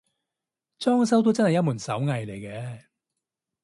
[0.79, 2.85] 裝修都真係一門手藝嚟嘅